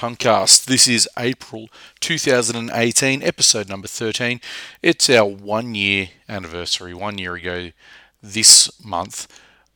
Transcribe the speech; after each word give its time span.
Punkcast. 0.00 0.64
This 0.64 0.88
is 0.88 1.06
April 1.18 1.68
2018, 2.00 3.22
episode 3.22 3.68
number 3.68 3.86
13. 3.86 4.40
It's 4.82 5.10
our 5.10 5.26
one 5.26 5.74
year 5.74 6.08
anniversary. 6.26 6.94
One 6.94 7.18
year 7.18 7.34
ago 7.34 7.72
this 8.22 8.70
month 8.82 9.28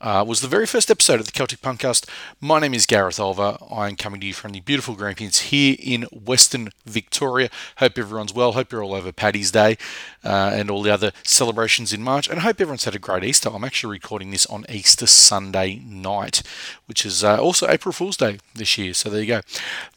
uh, 0.05 0.23
was 0.23 0.43
the 0.43 0.49
very 0.49 0.67
first 0.67 0.91
episode 0.91 1.19
of 1.19 1.25
the 1.25 1.33
Celtic 1.33 1.62
Punkcast. 1.62 2.06
My 2.39 2.61
name 2.61 2.75
is 2.75 2.85
Gareth 2.85 3.17
Olver. 3.17 3.56
I'm 3.75 3.97
coming 3.97 4.21
to 4.21 4.27
you 4.27 4.35
from 4.35 4.53
the 4.53 4.61
beautiful 4.61 4.95
Grampians 4.95 5.39
here 5.39 5.77
in 5.79 6.03
Western 6.12 6.69
Victoria. 6.85 7.49
Hope 7.79 7.97
everyone's 7.97 8.35
well. 8.35 8.53
Hope 8.53 8.71
you're 8.71 8.85
all 8.85 8.93
over 8.93 9.12
Paddy's 9.12 9.51
Day 9.51 9.79
uh, 10.23 10.51
and 10.53 10.71
all 10.71 10.83
the 10.83 10.93
other 10.93 11.12
celebrations 11.23 11.95
in 11.95 12.03
March. 12.03 12.29
And 12.29 12.39
I 12.39 12.43
hope 12.43 12.61
everyone's 12.61 12.85
had 12.85 12.95
a 12.95 12.99
great 12.99 13.25
Easter. 13.25 13.49
I'm 13.49 13.65
actually 13.65 13.93
recording 13.93 14.31
this 14.31 14.45
on 14.47 14.67
Easter 14.69 15.06
Sunday 15.06 15.77
night, 15.83 16.43
which 16.85 17.06
is 17.06 17.25
uh, 17.25 17.39
also 17.39 17.67
April 17.67 17.95
Fool's 17.95 18.19
Day 18.19 18.41
this 18.55 18.77
year. 18.77 18.93
So 18.93 19.09
there 19.09 19.23
you 19.23 19.27
go. 19.27 19.41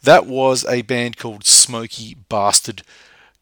That 0.02 0.24
was 0.24 0.64
a 0.64 0.80
band 0.80 1.18
called 1.18 1.44
Smokey 1.44 2.16
Bastard 2.30 2.82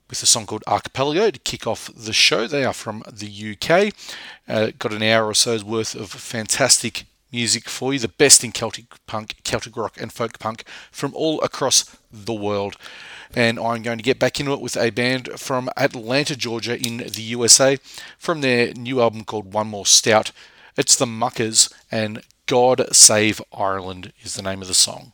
with 0.09 0.23
a 0.23 0.27
song 0.27 0.47
called 0.47 0.65
Archipelago 0.67 1.31
to 1.31 1.39
kick 1.41 1.67
off 1.67 1.91
the 1.95 2.13
show. 2.13 2.47
They 2.47 2.65
are 2.65 2.73
from 2.73 3.03
the 3.11 3.57
UK. 3.57 3.93
Uh, 4.49 4.73
got 4.79 4.93
an 4.93 5.03
hour 5.03 5.27
or 5.27 5.35
so's 5.35 5.65
worth 5.65 5.95
of 5.95 6.11
fantastic 6.11 7.05
music 7.33 7.69
for 7.69 7.93
you, 7.93 7.99
the 7.99 8.09
best 8.09 8.45
in 8.45 8.53
Celtic 8.53 8.87
punk, 9.07 9.37
Celtic 9.45 9.77
rock, 9.77 10.01
and 10.01 10.13
folk 10.13 10.39
punk 10.39 10.65
from 10.91 11.13
all 11.15 11.41
across 11.43 11.97
the 12.13 12.35
world. 12.35 12.77
And 13.35 13.59
I'm 13.59 13.83
going 13.83 13.99
to 13.99 14.05
get 14.05 14.19
back 14.19 14.39
into 14.39 14.53
it 14.53 14.61
with 14.61 14.77
a 14.77 14.91
band 14.91 15.29
from 15.37 15.69
Atlanta, 15.77 16.37
Georgia, 16.37 16.79
in 16.79 16.99
the 16.99 17.23
USA, 17.23 17.77
from 18.19 18.41
their 18.41 18.73
new 18.73 19.01
album 19.01 19.25
called 19.25 19.53
One 19.53 19.69
More 19.69 19.87
Stout. 19.87 20.31
It's 20.77 20.97
the 20.97 21.07
Muckers, 21.07 21.69
and 21.91 22.23
God 22.47 22.87
Save 22.95 23.43
Ireland 23.53 24.13
is 24.23 24.35
the 24.35 24.43
name 24.43 24.63
of 24.63 24.69
the 24.69 24.75
song. 24.75 25.13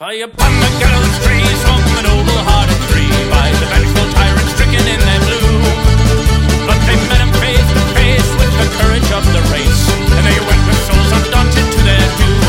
Fire 0.00 0.24
upon 0.24 0.48
the 0.64 0.70
gallows 0.80 1.16
trees 1.28 1.60
from 1.60 1.76
a 1.76 2.00
noble 2.08 2.40
hearted 2.48 2.80
tree 2.88 3.12
by 3.28 3.52
the 3.60 3.68
vengeful 3.68 4.08
tyrant 4.16 4.48
stricken 4.56 4.80
in 4.80 4.96
their 4.96 5.20
blue. 5.28 5.60
But 6.64 6.80
they 6.88 6.96
met 7.12 7.20
him 7.20 7.28
face 7.36 7.68
to 7.68 7.84
face 7.92 8.30
with 8.40 8.48
the 8.48 8.68
courage 8.80 9.10
of 9.12 9.20
the 9.28 9.44
race, 9.52 9.84
and 10.16 10.24
they 10.24 10.40
went 10.40 10.62
with 10.64 10.80
souls 10.88 11.10
undaunted 11.20 11.68
to 11.68 11.80
their 11.84 12.08
doom. 12.16 12.48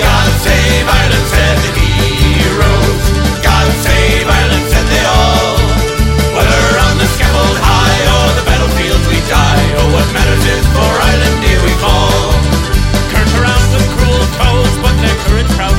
God 0.00 0.28
save 0.40 0.88
Ireland, 0.88 1.26
said 1.36 1.56
the 1.68 1.84
heroes. 1.84 3.04
God 3.44 3.68
save 3.84 4.24
Ireland, 4.24 4.66
said 4.72 4.86
they 4.88 5.04
all. 5.04 5.60
Whether 6.32 6.64
on 6.80 6.96
the 6.96 7.08
scaffold 7.12 7.60
high 7.60 8.00
or 8.16 8.28
the 8.40 8.44
battlefields 8.48 9.04
we 9.12 9.20
die, 9.28 9.68
oh, 9.84 9.92
what 9.92 10.08
matters 10.16 10.44
is 10.48 10.64
for 10.72 10.92
Ireland 10.96 11.44
here 11.44 11.60
we 11.60 11.76
fall. 11.76 12.24
Curved 13.12 13.36
around 13.36 13.68
with 13.68 13.84
cruel 14.00 14.24
foes, 14.40 14.74
but 14.80 14.96
their 15.04 15.16
courage 15.28 15.52
proudly 15.60 15.75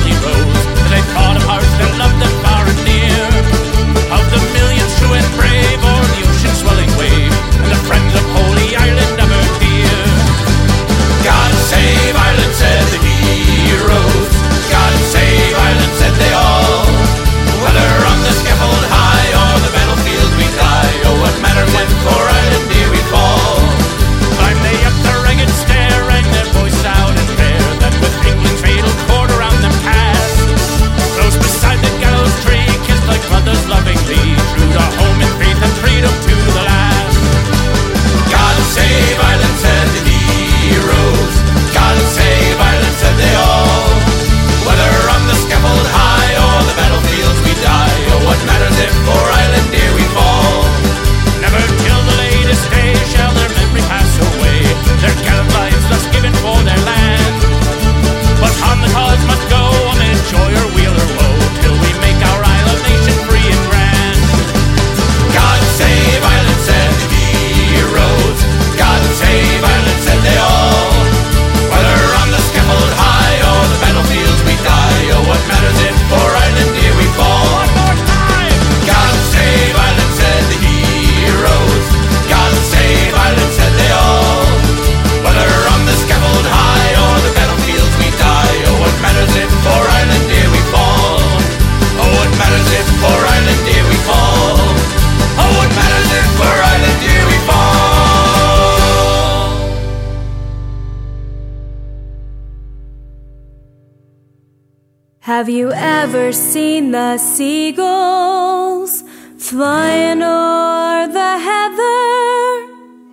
the 106.92 107.18
seagulls 107.18 109.02
flying 109.36 110.22
o'er 110.22 111.06
the 111.08 111.38
heather, 111.38 112.68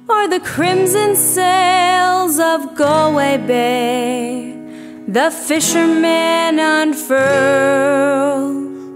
or 0.08 0.28
the 0.28 0.40
crimson 0.44 1.16
sails 1.16 2.40
of 2.40 2.76
Galway 2.76 3.38
Bay. 3.38 4.52
The 5.08 5.32
fishermen 5.32 6.60
unfurl. 6.60 7.20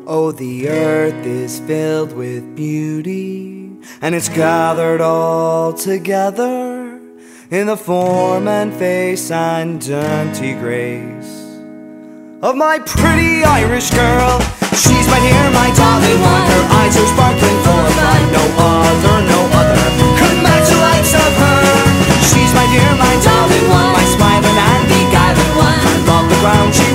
Oh, 0.08 0.32
the 0.32 0.70
earth 0.70 1.26
is 1.26 1.60
filled 1.60 2.14
with 2.14 2.56
beauty, 2.56 3.78
and 4.02 4.16
it's 4.16 4.30
gathered 4.30 5.02
all 5.02 5.74
together 5.74 7.00
in 7.52 7.68
the 7.68 7.78
form 7.78 8.48
and 8.48 8.74
face 8.74 9.32
and 9.32 9.80
dainty 9.80 10.54
grace 10.54 11.40
of 12.42 12.56
my 12.56 12.80
pretty 12.80 13.44
Irish 13.44 13.92
girl. 13.92 14.59
She's 14.80 15.08
my 15.12 15.20
dear, 15.20 15.44
my 15.52 15.70
darling 15.76 16.22
one. 16.24 16.46
Her 16.48 16.64
eyes 16.80 16.96
are 16.96 17.10
sparkling 17.12 17.60
full 17.68 17.84
of 17.84 17.94
fun. 18.00 18.22
No 18.32 18.44
other, 18.64 19.16
no 19.28 19.40
other 19.60 19.86
could 20.16 20.38
match 20.40 20.72
the 20.72 20.80
likes 20.80 21.14
of 21.14 21.32
her. 21.44 21.60
She's 22.24 22.52
my 22.56 22.66
dear, 22.72 22.88
my 22.96 23.16
darling 23.20 23.68
one. 23.68 23.92
My 23.92 24.06
smiling 24.16 24.58
and 24.72 24.84
beguiling 24.88 25.54
one. 25.60 25.80
I 25.84 25.94
love 26.08 26.26
the 26.32 26.40
ground 26.40 26.72
she 26.74 26.89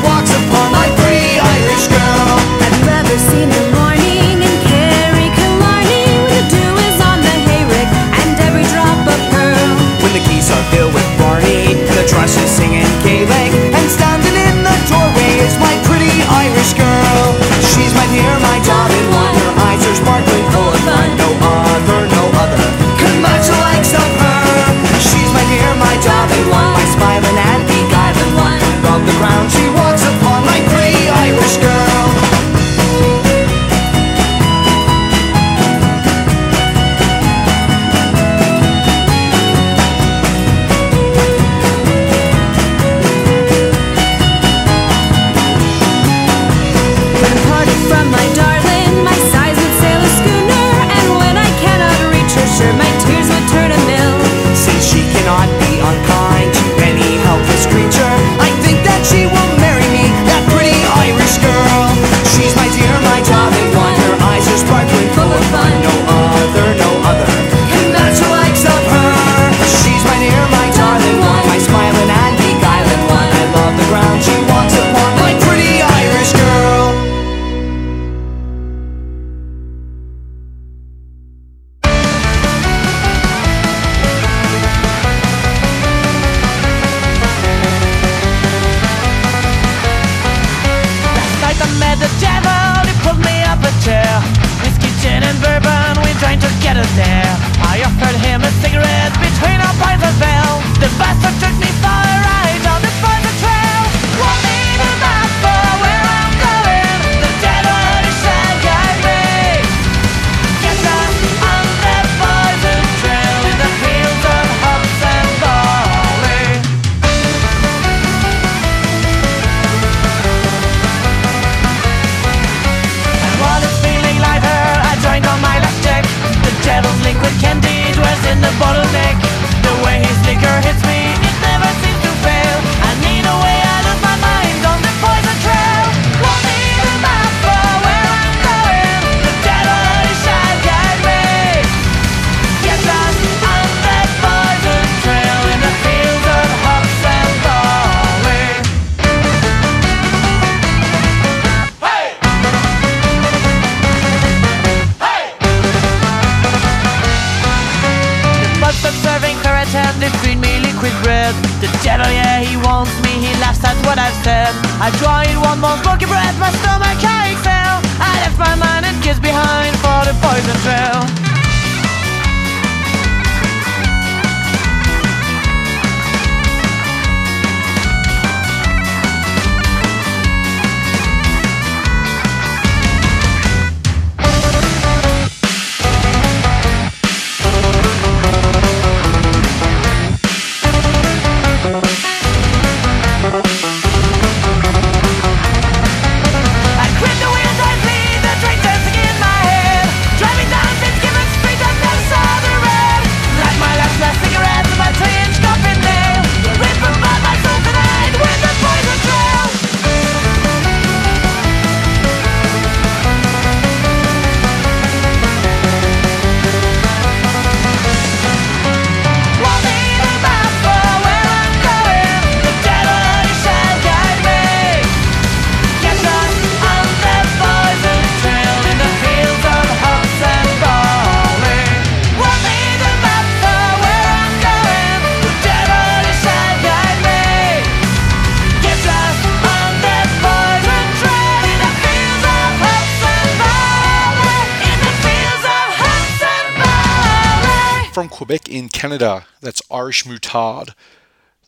Canada. 248.84 249.24
That's 249.40 249.62
Irish 249.70 250.04
Moutarde. 250.04 250.74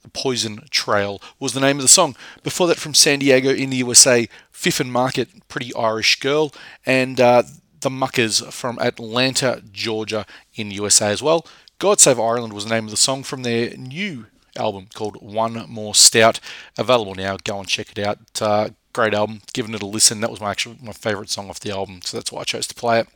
The 0.00 0.09
Poison 0.09 0.61
Trail 0.71 1.21
was 1.38 1.52
the 1.52 1.61
name 1.61 1.76
of 1.76 1.83
the 1.83 1.87
song. 1.87 2.16
Before 2.43 2.66
that, 2.66 2.78
from 2.78 2.95
San 2.95 3.19
Diego 3.19 3.50
in 3.50 3.69
the 3.69 3.76
USA, 3.76 4.26
Fifth 4.50 4.81
and 4.81 4.90
Market, 4.90 5.47
Pretty 5.47 5.75
Irish 5.75 6.19
Girl, 6.19 6.50
and 6.87 7.21
uh, 7.21 7.43
The 7.81 7.90
Muckers 7.90 8.40
from 8.40 8.78
Atlanta, 8.78 9.62
Georgia, 9.71 10.25
in 10.55 10.71
the 10.71 10.76
USA 10.76 11.09
as 11.09 11.23
well. 11.23 11.47
God 11.78 12.00
Save 12.00 12.19
Ireland 12.19 12.55
was 12.55 12.64
the 12.64 12.71
name 12.71 12.87
of 12.87 12.90
the 12.90 12.97
song 12.97 13.23
from 13.23 13.43
their 13.43 13.76
new 13.76 14.25
album 14.57 14.87
called 14.95 15.16
One 15.21 15.62
More 15.69 15.95
Stout. 15.95 16.40
Available 16.78 17.14
now. 17.14 17.37
Go 17.45 17.59
and 17.59 17.69
check 17.69 17.90
it 17.90 17.99
out. 17.99 18.19
Uh, 18.40 18.71
great 18.95 19.12
album. 19.12 19.43
Giving 19.52 19.75
it 19.75 19.83
a 19.83 19.87
listen. 19.87 20.23
That 20.23 20.31
was 20.31 20.40
my 20.40 20.55
my 20.81 20.93
favourite 20.93 21.28
song 21.28 21.50
off 21.50 21.61
the 21.61 21.73
album, 21.73 22.00
so 22.02 22.16
that's 22.16 22.33
why 22.33 22.40
I 22.40 22.45
chose 22.45 22.66
to 22.69 22.75
play 22.75 23.00
it. 23.00 23.09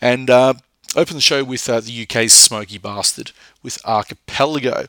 And 0.00 0.28
uh, 0.28 0.54
open 0.96 1.16
the 1.16 1.20
show 1.20 1.44
with 1.44 1.68
uh, 1.68 1.80
the 1.80 2.02
UK's 2.02 2.32
Smokey 2.32 2.78
Bastard 2.78 3.32
with 3.62 3.78
Archipelago. 3.84 4.86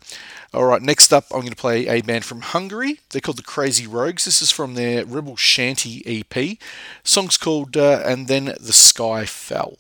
All 0.54 0.66
right, 0.66 0.82
next 0.82 1.12
up, 1.12 1.26
I'm 1.32 1.42
going 1.42 1.50
to 1.50 1.56
play 1.56 1.88
a 1.88 2.02
band 2.02 2.26
from 2.26 2.42
Hungary. 2.42 3.00
They're 3.10 3.22
called 3.22 3.38
the 3.38 3.44
Crazy 3.44 3.88
Rogues. 3.88 4.26
This 4.26 4.42
is 4.42 4.52
from 4.52 4.76
their 4.76 5.06
Rebel 5.06 5.36
Shanty 5.36 6.04
EP. 6.06 6.58
song's 7.04 7.38
called 7.38 7.76
uh, 7.76 8.02
And 8.06 8.28
Then 8.28 8.56
the 8.60 8.74
Sky 8.74 9.26
Fell. 9.26 9.78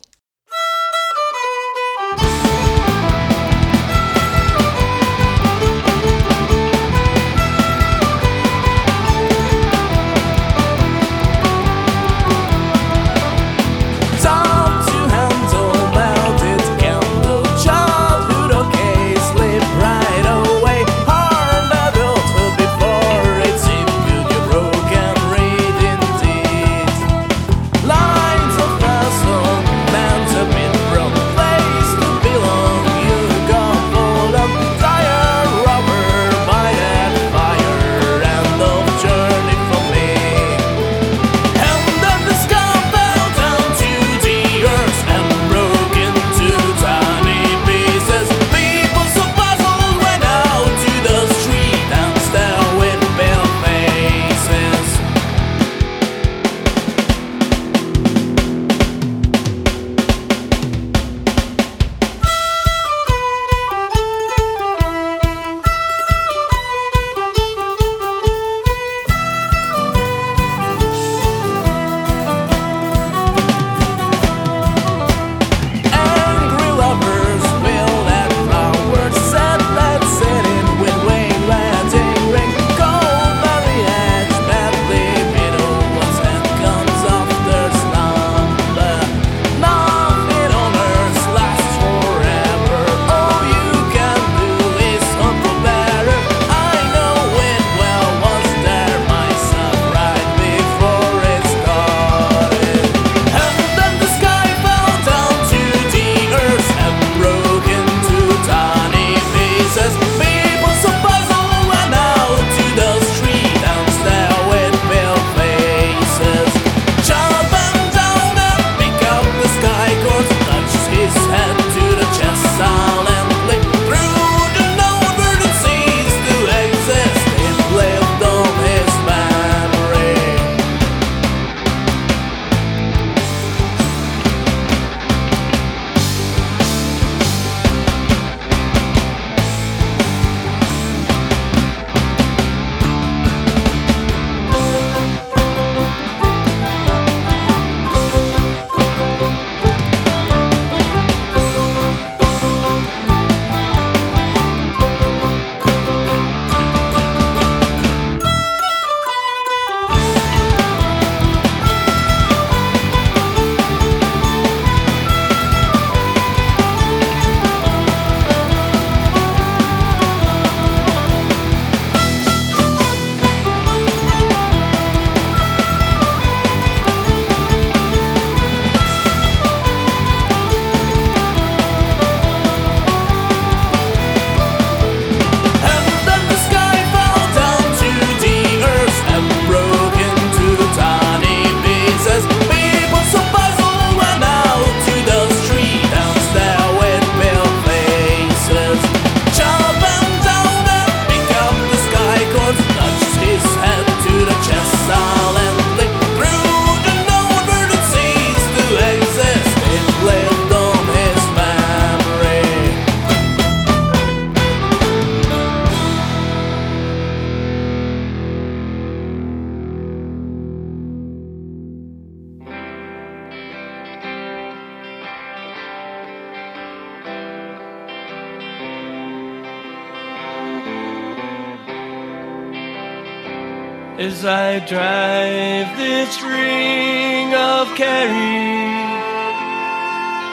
I 234.56 234.60
drive 234.60 235.76
this 235.76 236.22
ring 236.24 237.34
of 237.36 237.68
Kerry, 237.76 238.72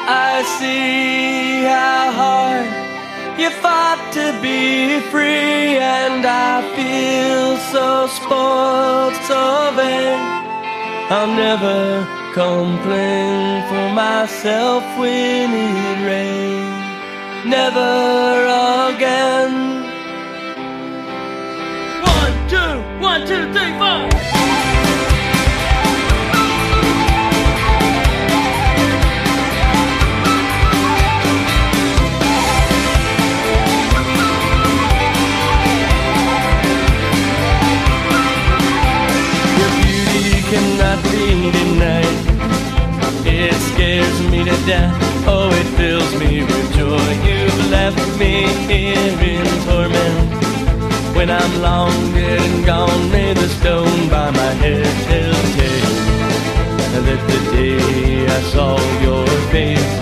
I 0.06 0.46
see 0.58 1.64
how 1.66 2.12
hard 2.22 2.70
you 3.40 3.50
fought 3.50 3.98
to 4.14 4.38
be 4.40 5.00
free, 5.10 5.74
and 5.74 6.24
I 6.24 6.62
feel 6.78 7.56
so 7.74 8.06
spoiled, 8.06 9.16
so 9.26 9.72
vain. 9.74 10.22
I'll 11.10 11.34
never 11.34 12.06
complain 12.32 13.66
for 13.66 13.90
myself 13.92 14.84
when 15.00 15.50
it 15.50 15.98
rains. 16.06 17.44
Never 17.44 18.94
again. 18.94 19.81
One, 23.12 23.26
two, 23.26 23.44
three, 23.52 23.72
four. 23.76 24.08
cannot 40.48 41.02
be 41.04 41.50
denied. 41.50 42.06
It 43.26 43.52
scares 43.52 44.20
me 44.30 44.44
to 44.44 44.56
death. 44.64 44.96
Oh, 45.26 45.50
it 45.52 45.66
fills 45.76 46.14
me 46.14 46.44
with 46.44 46.74
joy. 46.74 46.96
You've 47.28 47.70
left 47.70 48.18
me 48.18 48.46
here 48.66 49.20
in 49.20 49.46
torment. 49.66 50.41
When 51.22 51.30
I'm 51.30 51.62
long 51.62 52.18
and 52.18 52.66
gone, 52.66 53.08
may 53.12 53.32
the 53.32 53.48
stone 53.48 54.08
by 54.08 54.32
my 54.32 54.52
head 54.62 54.84
tell 55.06 55.38
tale 55.54 55.94
that 57.04 57.20
the 57.30 57.40
day 57.54 58.26
I 58.26 58.40
saw 58.50 58.74
your 59.06 59.28
face, 59.54 59.92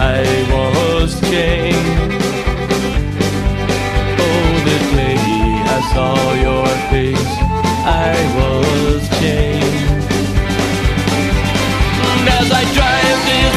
I 0.00 0.24
was 0.52 1.20
changed. 1.30 2.10
Oh, 4.18 4.50
the 4.68 4.78
day 4.96 5.22
I 5.76 5.80
saw 5.94 6.16
your 6.46 6.66
face, 6.90 7.34
I 7.86 8.14
was 8.38 9.00
changed. 9.20 10.10
And 12.10 12.28
as 12.40 12.48
I 12.50 12.64
drive 12.74 13.20
this 13.30 13.53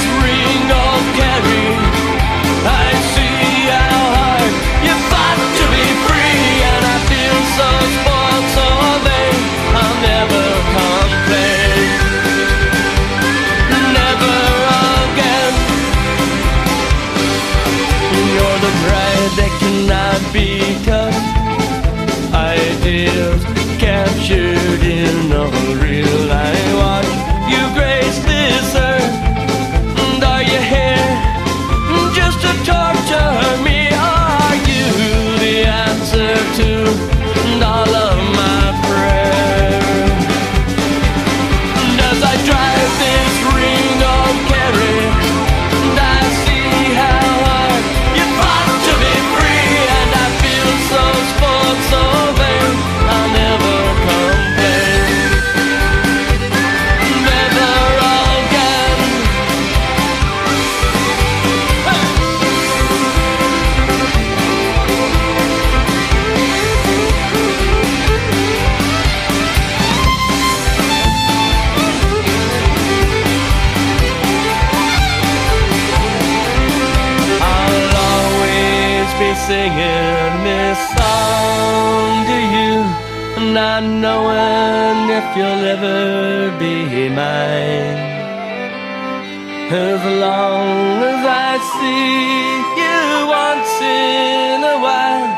not 83.57 83.81
knowing 83.81 84.99
if 85.19 85.27
you'll 85.35 85.65
ever 85.75 86.51
be 86.61 87.09
mine. 87.09 87.99
As 89.89 90.01
long 90.25 90.67
as 91.13 91.21
I 91.49 91.53
see 91.73 92.17
you 92.81 92.99
once 93.41 93.73
in 93.81 94.59
a 94.75 94.77
while, 94.85 95.31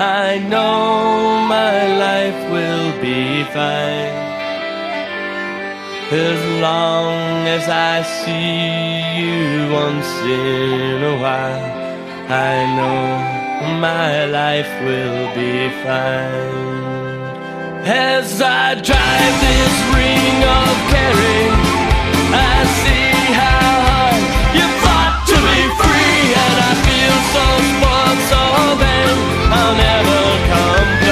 I 0.00 0.28
know 0.52 1.44
my 1.56 1.76
life 2.06 2.40
will 2.54 2.90
be 3.06 3.44
fine. 3.56 4.16
As 6.28 6.40
long 6.66 7.18
as 7.56 7.64
I 7.68 7.96
see 8.20 8.56
you 9.20 9.36
once 9.82 10.12
in 10.24 10.98
a 11.12 11.16
while, 11.24 11.66
I 12.50 12.54
know 12.76 13.00
my 13.88 14.24
life 14.40 14.72
will 14.86 15.20
be 15.38 15.68
fine. 15.84 17.07
As 17.90 18.42
I 18.42 18.74
drive 18.74 19.34
this 19.40 19.74
ring 19.96 20.44
of 20.44 20.76
Kerry, 20.92 21.48
I 22.36 22.68
see 22.84 23.32
how 23.32 23.80
hard 23.88 24.22
you 24.52 24.66
fought 24.84 25.24
to 25.24 25.36
be 25.48 25.60
free, 25.80 26.36
and 26.36 26.56
I 26.68 26.72
feel 26.84 27.16
so 27.32 27.44
spoiled, 27.72 28.20
so 28.28 28.42
then 28.76 29.08
I'll 29.56 29.74
never 29.74 30.20
come. 30.52 31.07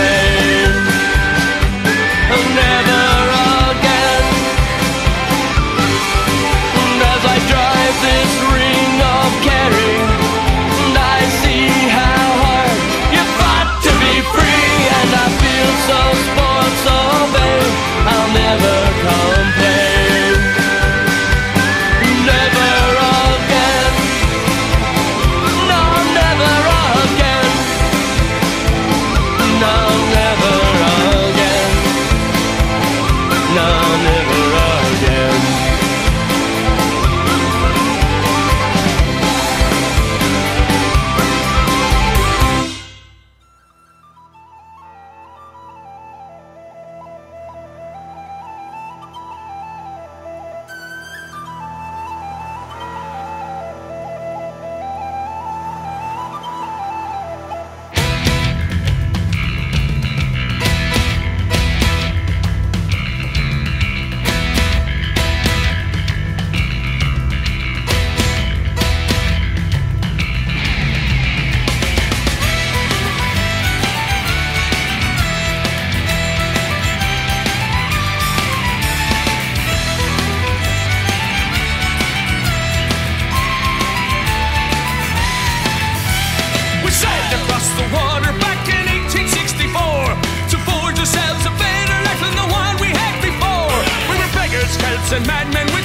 and 95.16 95.26
madmen. 95.26 95.75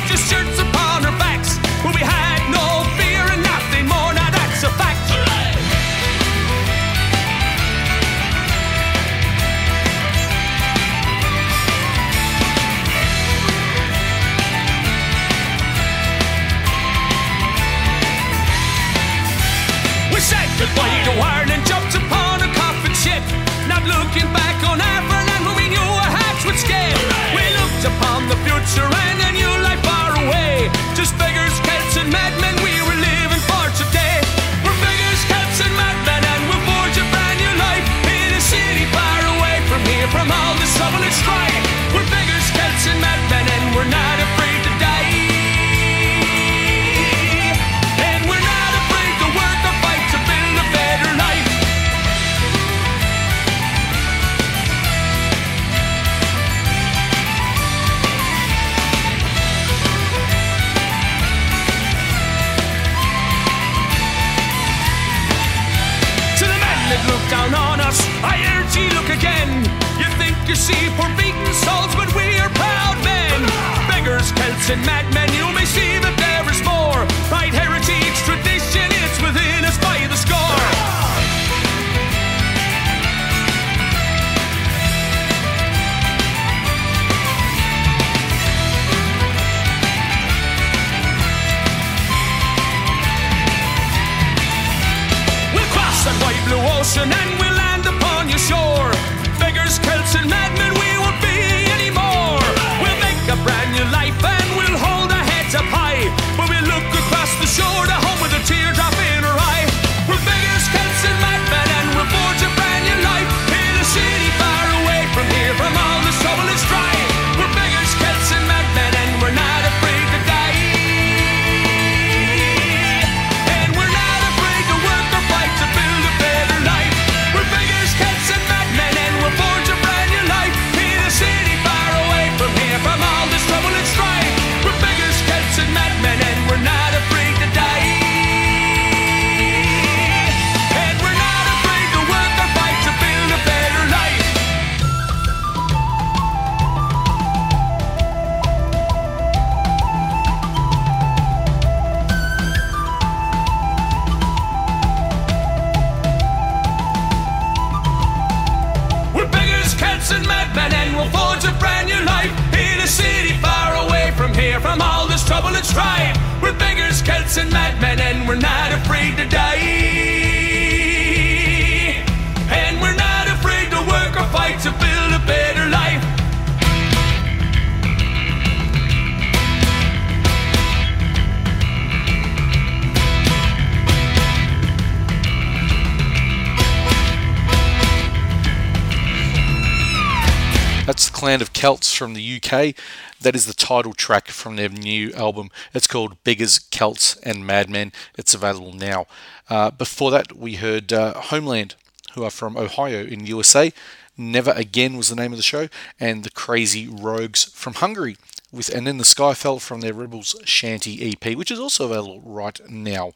From 191.93 192.13
the 192.13 192.36
UK. 192.36 192.75
That 193.19 193.36
is 193.36 193.45
the 193.45 193.54
title 193.54 193.93
track 193.93 194.27
from 194.27 194.56
their 194.56 194.69
new 194.69 195.12
album. 195.13 195.49
It's 195.73 195.88
called 195.88 196.23
Beggars, 196.23 196.60
Celts, 196.60 197.17
and 197.17 197.45
Madmen. 197.45 197.91
It's 198.17 198.34
available 198.34 198.73
now. 198.73 199.08
Uh, 199.49 199.71
before 199.71 200.12
that, 200.12 200.36
we 200.36 200.56
heard 200.56 200.91
uh, 200.91 201.13
Homeland, 201.13 201.75
who 202.13 202.23
are 202.23 202.30
from 202.30 202.58
Ohio 202.58 203.04
in 203.04 203.25
USA. 203.25 203.71
Never 204.17 204.51
Again 204.51 204.97
was 204.97 205.10
the 205.10 205.15
name 205.15 205.32
of 205.32 205.38
the 205.38 205.43
show, 205.43 205.67
and 205.99 206.23
The 206.23 206.32
Crazy 206.32 206.88
Rogues 206.88 207.45
from 207.45 207.75
Hungary 207.75 208.17
with 208.51 208.69
And 208.69 208.86
Then 208.86 208.97
the 208.97 209.06
Sky 209.06 209.34
Fell 209.34 209.60
from 209.60 209.82
their 209.82 209.93
Rebels 209.93 210.36
Shanty 210.43 211.12
EP, 211.12 211.36
which 211.36 211.51
is 211.51 211.60
also 211.60 211.86
available 211.86 212.21
right 212.21 212.60
now. 212.69 213.13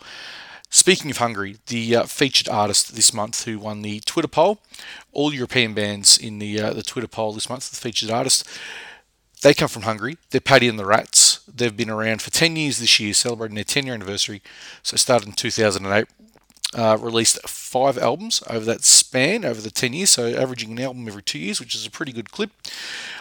Speaking 0.70 1.12
of 1.12 1.18
Hungary, 1.18 1.58
the 1.68 1.96
uh, 1.96 2.04
featured 2.04 2.50
artist 2.50 2.96
this 2.96 3.14
month 3.14 3.46
who 3.46 3.60
won 3.60 3.82
the 3.82 4.02
Twitter 4.02 4.28
poll 4.28 4.60
all 5.16 5.34
European 5.34 5.74
bands 5.74 6.18
in 6.18 6.38
the 6.40 6.62
uh, 6.62 6.74
the 6.74 6.84
Twitter 6.84 7.08
poll 7.08 7.34
this 7.34 7.50
month, 7.50 7.70
the 7.70 7.76
featured 7.76 8.12
artist. 8.12 8.48
They 9.42 9.54
come 9.54 9.68
from 9.68 9.84
Hungary. 9.84 10.18
They're 10.30 10.42
Paddy 10.42 10.68
and 10.68 10.80
the 10.80 10.86
Rats. 10.86 11.42
They've 11.52 11.76
been 11.76 11.90
around 11.90 12.22
for 12.22 12.32
10 12.32 12.56
years 12.56 12.80
this 12.80 13.00
year, 13.00 13.14
celebrating 13.14 13.56
their 13.56 13.64
10 13.64 13.86
year 13.86 13.94
anniversary. 13.94 14.42
So, 14.82 14.98
started 14.98 15.28
in 15.28 15.34
2008, 15.34 16.08
uh, 16.74 16.98
released 17.00 17.48
five 17.48 17.98
albums 17.98 18.42
over 18.50 18.66
that 18.66 18.84
span, 18.84 19.46
over 19.46 19.62
the 19.62 19.72
10 19.72 19.94
years, 19.94 20.10
so 20.10 20.28
averaging 20.28 20.72
an 20.72 20.80
album 20.82 21.08
every 21.08 21.22
two 21.22 21.40
years, 21.40 21.60
which 21.60 21.76
is 21.76 21.86
a 21.86 21.92
pretty 21.92 22.12
good 22.12 22.32
clip. 22.32 22.52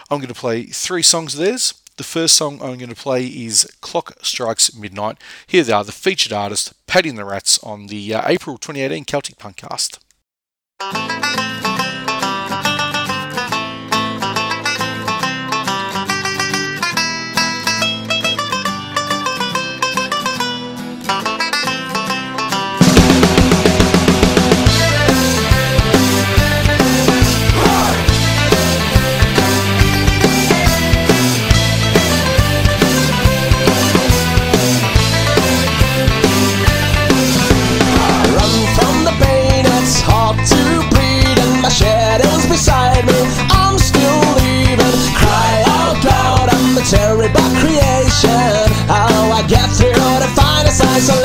I'm 0.09 0.19
going 0.19 0.33
to 0.33 0.39
play 0.39 0.63
three 0.63 1.03
songs 1.03 1.35
of 1.35 1.41
theirs. 1.41 1.75
The 1.97 2.03
first 2.03 2.35
song 2.35 2.55
I'm 2.55 2.77
going 2.77 2.89
to 2.89 2.95
play 2.95 3.25
is 3.25 3.65
Clock 3.81 4.17
Strikes 4.21 4.75
Midnight. 4.75 5.17
Here 5.47 5.63
they 5.63 5.71
are, 5.71 5.83
the 5.83 5.91
featured 5.91 6.33
artist, 6.33 6.73
Paddy 6.87 7.09
and 7.09 7.17
the 7.17 7.23
Rats, 7.23 7.57
on 7.59 7.87
the 7.87 8.13
uh, 8.13 8.23
April 8.25 8.57
2018 8.57 9.05
Celtic 9.05 9.37
Punkcast. 9.37 9.99
eyes 50.95 51.24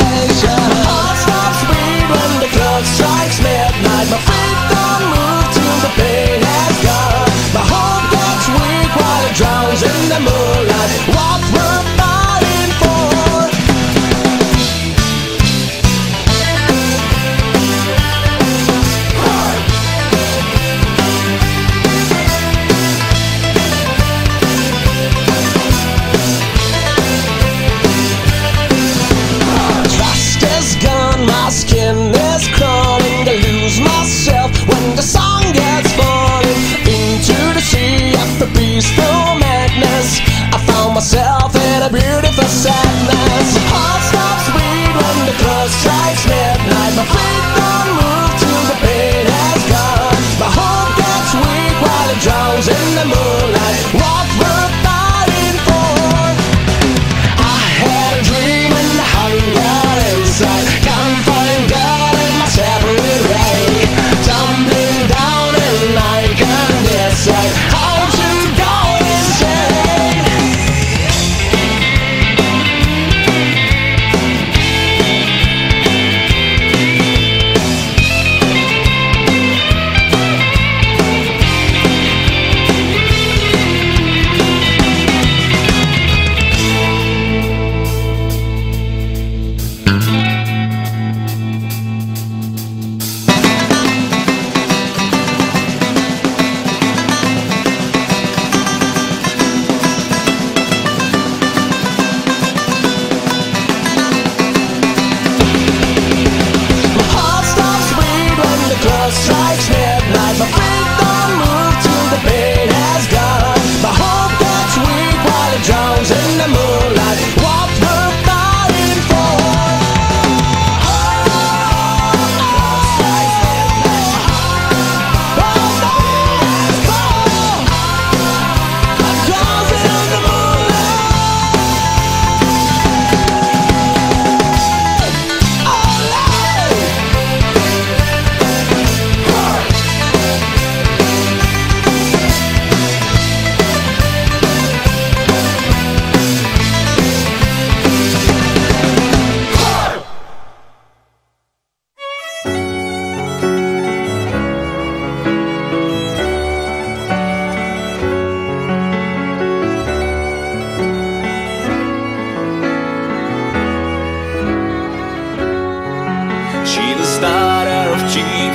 amor. 53.02 53.29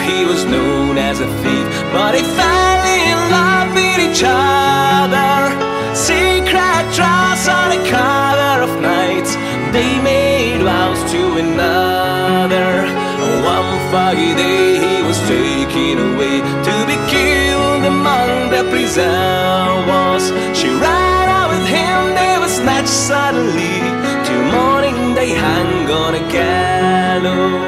he 0.05 0.25
was 0.25 0.45
known 0.45 0.97
as 0.97 1.19
a 1.19 1.27
thief, 1.41 1.67
but 1.91 2.13
he 2.15 2.23
fell 2.37 2.81
in 2.85 3.17
love 3.37 3.69
with 3.73 3.99
each 4.07 4.23
other. 4.25 5.33
Secret 5.95 6.83
trust 6.93 7.49
on 7.49 7.67
the 7.73 7.81
cover 7.89 8.55
of 8.67 8.71
nights, 8.81 9.35
they 9.75 9.99
made 10.01 10.61
vows 10.61 11.01
to 11.11 11.21
another. 11.45 12.69
One 13.43 13.79
foggy 13.91 14.33
day, 14.35 14.77
he 14.85 14.95
was 15.07 15.17
taken 15.27 15.95
away 16.09 16.35
to 16.67 16.75
be 16.89 16.97
killed 17.09 17.83
among 17.85 18.49
the 18.53 18.63
prison 18.69 19.87
walls. 19.89 20.25
She 20.57 20.69
ran 20.69 21.29
out 21.37 21.49
with 21.53 21.67
him, 21.67 21.99
they 22.19 22.37
were 22.41 22.53
snatched 22.59 22.97
suddenly. 23.09 23.77
Till 24.25 24.43
morning, 24.57 25.15
they 25.15 25.33
hung 25.33 25.89
on 25.89 26.15
a 26.15 26.23
gallows. 26.31 27.64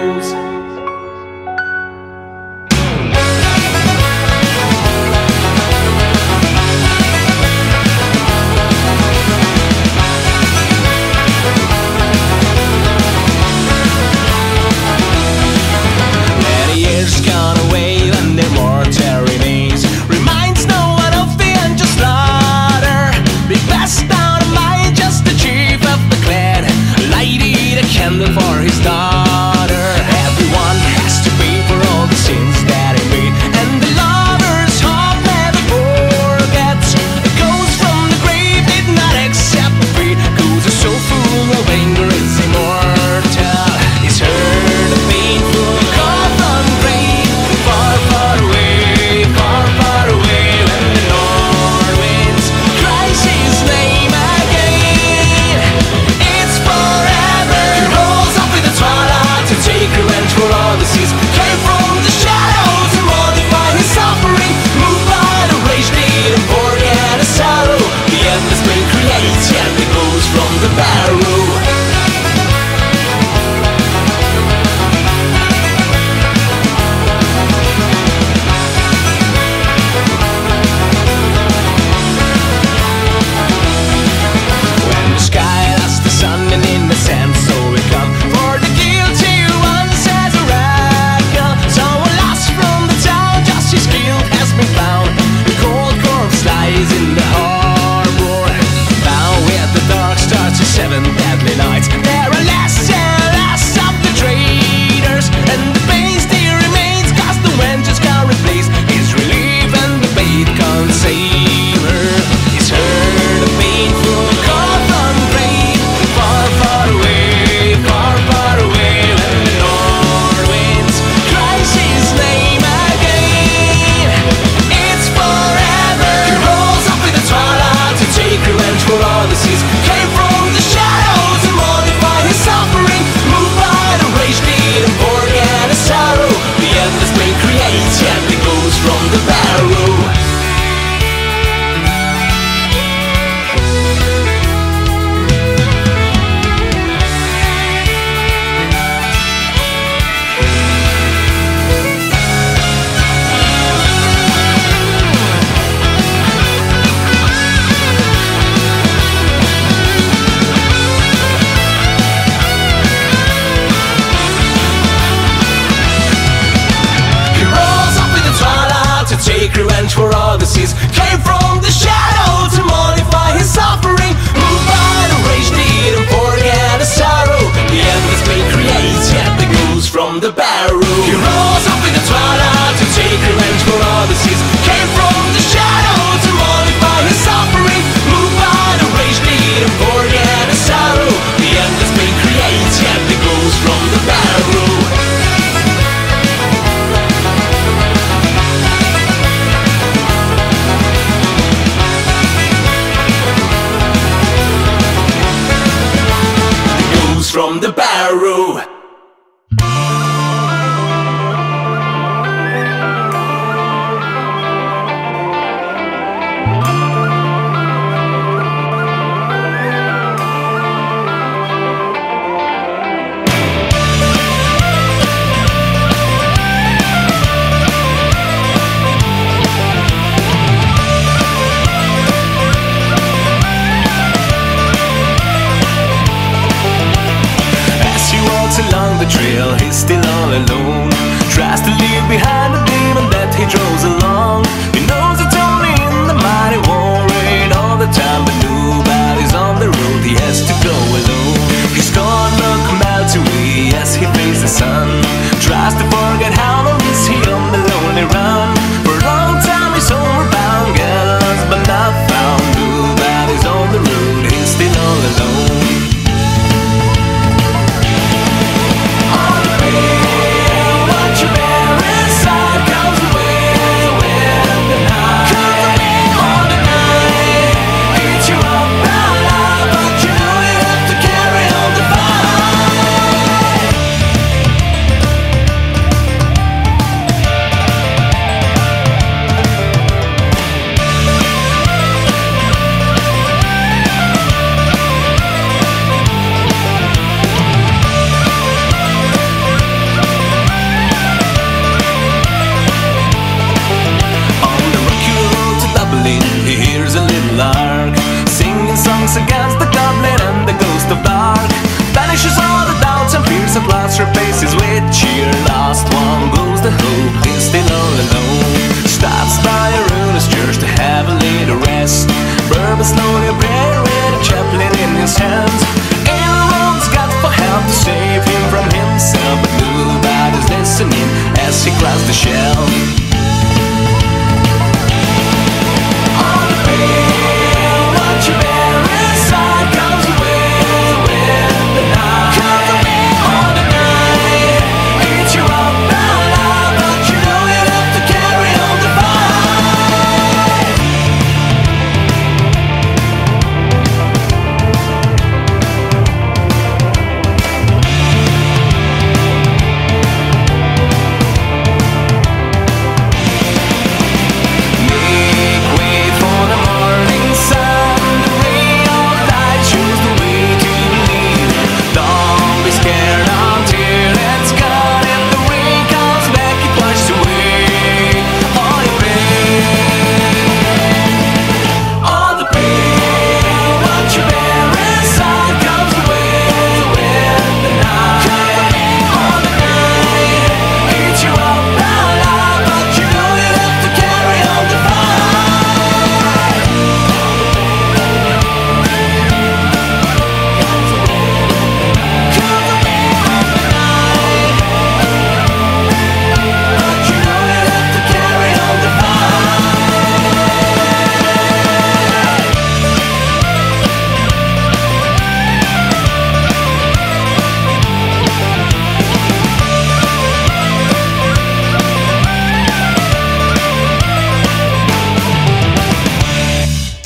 against 309.18 309.58
the 309.58 309.70
goblin 309.74 310.20
and 310.30 310.46
the 310.46 310.58
ghost 310.62 310.88
of 310.94 311.02
dark. 311.02 311.50
Banishes 311.94 312.38
all 312.38 312.64
the 312.70 312.78
doubts 312.80 313.18
and 313.18 313.26
fears 313.26 313.58
and 313.58 313.66
blasts 313.66 313.98
replaces 313.98 314.54
with 314.54 314.84
cheer 314.94 315.26
Last 315.50 315.90
one 315.90 316.30
goes 316.30 316.62
the 316.62 316.70
hope, 316.70 317.26
is 317.26 317.50
still 317.50 317.66
all 317.66 317.96
alone. 318.06 318.62
Stops 318.86 319.42
by 319.42 319.68
a 319.74 319.82
ruinous 319.98 320.28
church 320.30 320.62
to 320.62 320.68
have 320.82 321.10
a 321.10 321.16
little 321.18 321.58
rest 321.66 322.08
Bourbon 322.50 322.86
slowly 322.86 323.34
prayer 323.42 323.80
with 323.82 324.20
a 324.20 324.22
chaplain 324.22 324.72
in 324.84 324.92
his 325.02 325.18
hands. 325.18 325.62
Everyone's 326.06 326.88
got 326.94 327.10
for 327.22 327.34
help 327.34 327.64
to 327.66 327.76
save 327.76 328.22
him 328.24 328.44
from 328.54 328.68
himself 328.70 329.38
But 329.42 329.54
nobody's 329.62 330.48
listening 330.54 331.10
as 331.42 331.66
he 331.66 331.72
cries 331.82 332.04
the 332.06 332.14
shell? 332.14 333.07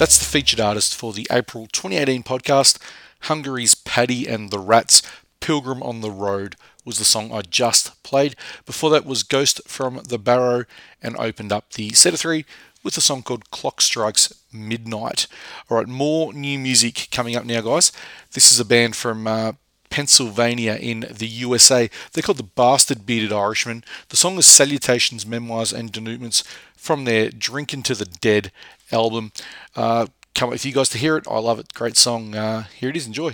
That's 0.01 0.17
the 0.17 0.25
featured 0.25 0.59
artist 0.59 0.95
for 0.95 1.13
the 1.13 1.27
April 1.31 1.67
2018 1.67 2.23
podcast. 2.23 2.79
Hungary's 3.25 3.75
Paddy 3.75 4.27
and 4.27 4.49
the 4.49 4.57
Rats. 4.57 5.03
Pilgrim 5.41 5.83
on 5.83 6.01
the 6.01 6.09
Road 6.09 6.55
was 6.83 6.97
the 6.97 7.05
song 7.05 7.31
I 7.31 7.41
just 7.43 8.01
played. 8.01 8.35
Before 8.65 8.89
that 8.89 9.05
was 9.05 9.21
Ghost 9.21 9.61
from 9.67 10.01
the 10.03 10.17
Barrow 10.17 10.65
and 11.03 11.15
opened 11.17 11.51
up 11.51 11.73
the 11.73 11.93
set 11.93 12.15
of 12.15 12.19
three 12.19 12.45
with 12.83 12.97
a 12.97 12.99
song 12.99 13.21
called 13.21 13.51
Clock 13.51 13.79
Strikes 13.79 14.33
Midnight. 14.51 15.27
All 15.69 15.77
right, 15.77 15.87
more 15.87 16.33
new 16.33 16.57
music 16.57 17.09
coming 17.11 17.35
up 17.35 17.45
now, 17.45 17.61
guys. 17.61 17.91
This 18.31 18.51
is 18.51 18.59
a 18.59 18.65
band 18.65 18.95
from 18.95 19.27
uh, 19.27 19.51
Pennsylvania 19.91 20.79
in 20.81 21.05
the 21.11 21.27
USA. 21.27 21.91
They're 22.11 22.23
called 22.23 22.39
the 22.39 22.43
Bastard 22.43 23.05
Bearded 23.05 23.31
Irishmen. 23.31 23.83
The 24.09 24.17
song 24.17 24.39
is 24.39 24.47
Salutations, 24.47 25.27
Memoirs, 25.27 25.71
and 25.71 25.91
Denouements 25.91 26.43
from 26.81 27.05
their 27.05 27.29
Drinkin' 27.29 27.83
to 27.83 27.93
the 27.93 28.05
Dead 28.05 28.51
album. 28.91 29.31
Uh, 29.75 30.07
can't 30.33 30.49
wait 30.49 30.59
for 30.59 30.67
you 30.67 30.73
guys 30.73 30.89
to 30.89 30.97
hear 30.97 31.15
it. 31.15 31.27
I 31.29 31.37
love 31.37 31.59
it. 31.59 31.75
Great 31.75 31.95
song. 31.95 32.33
Uh, 32.33 32.63
here 32.75 32.89
it 32.89 32.97
is. 32.97 33.05
Enjoy. 33.05 33.33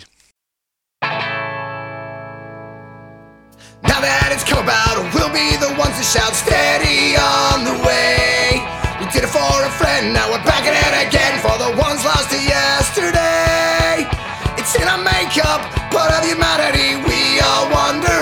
Now 1.02 1.16
that 4.04 4.36
it's 4.36 4.44
come 4.44 4.60
about, 4.60 5.00
we'll 5.16 5.32
be 5.32 5.56
the 5.64 5.72
ones 5.80 5.96
to 5.96 6.04
shout 6.04 6.36
steady 6.36 7.16
on 7.16 7.64
the 7.64 7.80
way. 7.88 8.60
We 9.00 9.08
did 9.16 9.24
it 9.24 9.32
for 9.32 9.40
a 9.40 9.72
friend, 9.80 10.12
now 10.12 10.28
we're 10.28 10.44
back 10.44 10.66
at 10.66 10.74
it 10.74 11.08
again 11.08 11.38
for 11.40 11.54
the 11.62 11.70
ones 11.78 12.02
lost 12.04 12.34
to 12.34 12.42
yesterday. 12.42 14.10
It's 14.58 14.74
in 14.74 14.90
our 14.90 14.98
makeup, 14.98 15.62
part 15.94 16.10
of 16.12 16.26
humanity, 16.26 16.98
we 17.06 17.38
all 17.40 17.70
wonder 17.70 18.17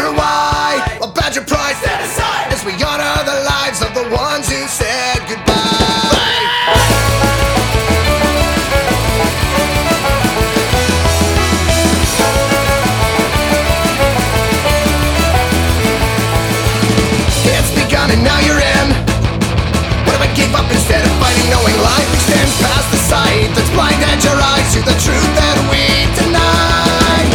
the 24.86 24.96
truth 25.02 25.32
that 25.34 25.58
we 25.74 26.06
deny? 26.14 27.26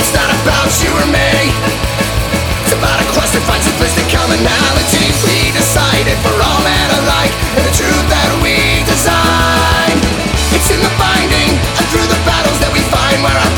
It's 0.00 0.12
not 0.16 0.28
about 0.40 0.72
you 0.80 0.88
or 0.88 1.08
me. 1.12 1.52
It's 2.64 2.72
about 2.72 2.96
a 2.96 3.06
quest 3.12 3.36
to 3.36 3.40
find 3.44 3.60
simplistic 3.60 4.08
commonality. 4.08 5.12
We 5.28 5.52
decided 5.52 6.16
for 6.24 6.32
all 6.32 6.60
men 6.64 6.88
alike 7.04 7.34
and 7.60 7.64
the 7.68 7.74
truth 7.76 8.06
that 8.08 8.30
we 8.40 8.80
design. 8.88 9.96
It's 10.56 10.68
in 10.72 10.80
the 10.80 10.92
binding 10.96 11.52
and 11.52 11.86
through 11.92 12.08
the 12.08 12.20
battles 12.24 12.58
that 12.64 12.72
we 12.72 12.80
find 12.88 13.20
where 13.20 13.36
our 13.36 13.52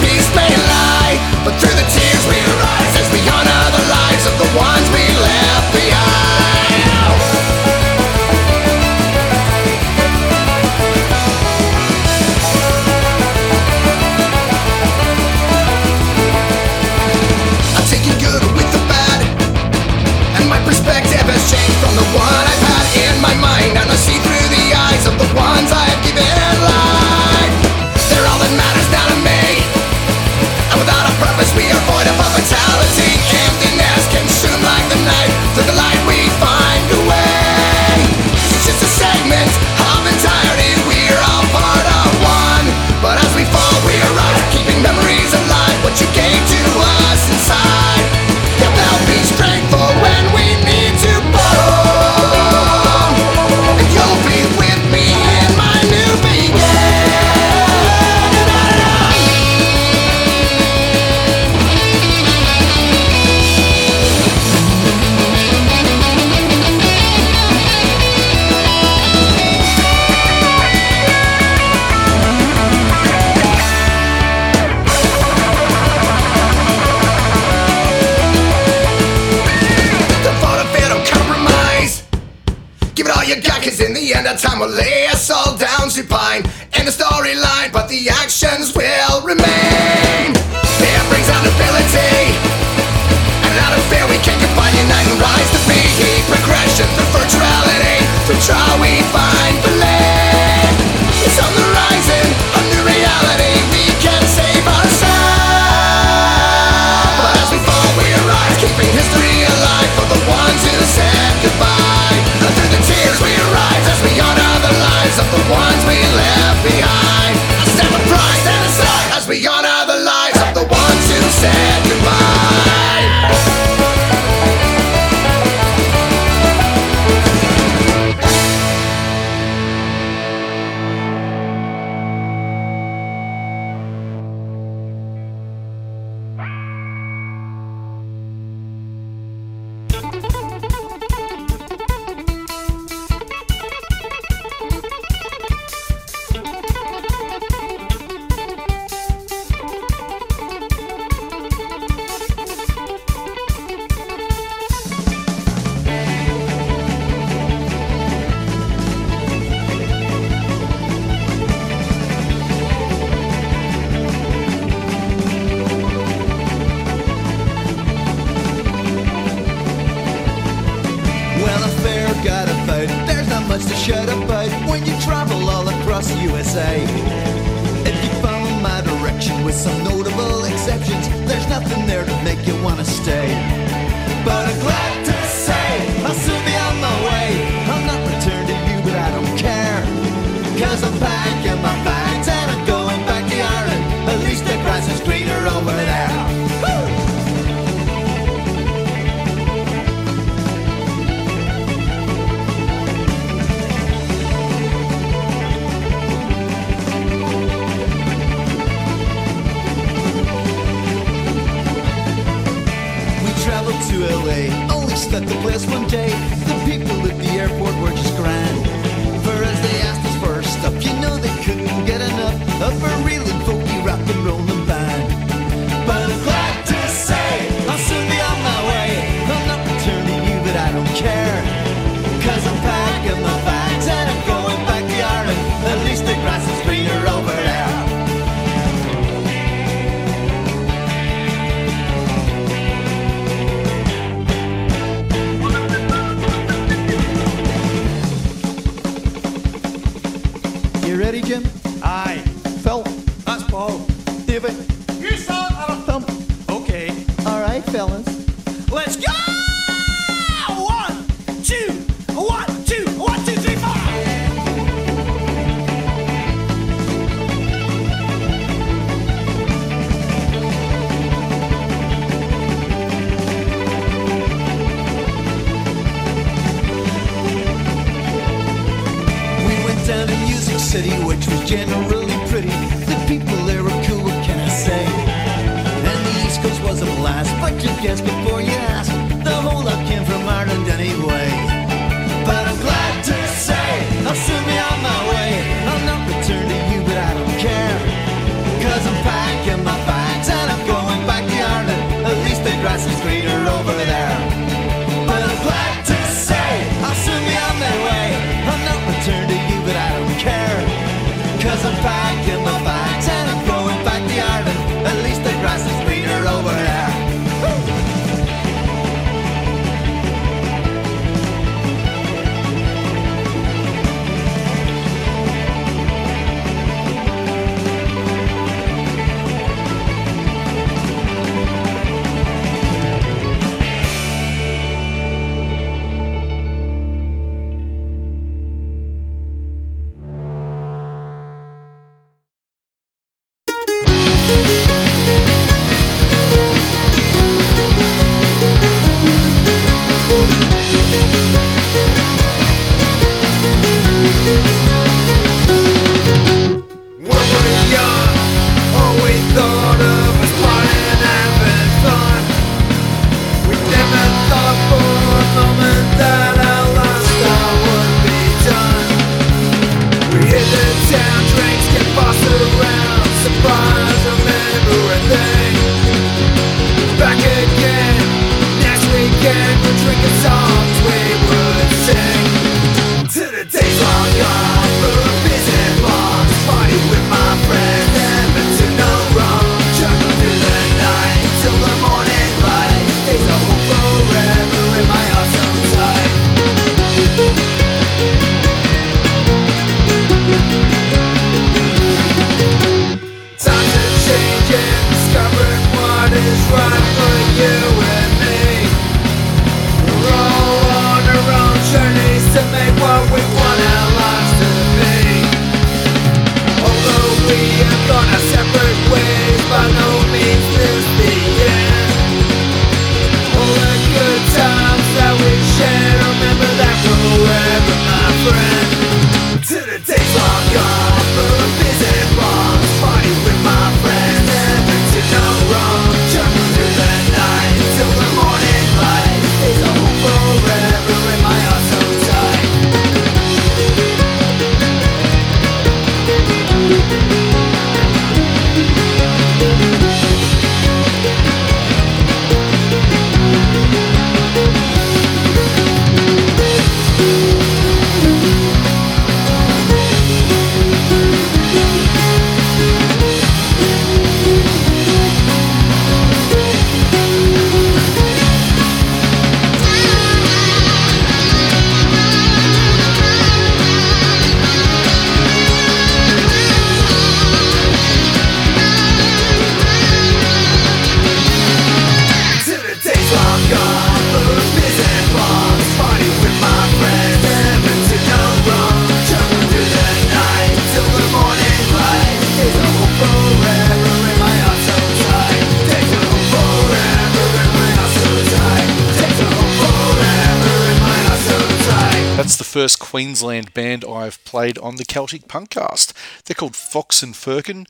first 502.56 502.78
Queensland 502.78 503.52
band 503.52 503.84
I've 503.84 504.24
played 504.24 504.56
on 504.60 504.76
the 504.76 504.86
Celtic 504.86 505.28
Punkcast. 505.28 505.92
They're 506.24 506.34
called 506.34 506.56
Fox 506.56 507.02
and 507.02 507.14
Firkin. 507.14 507.66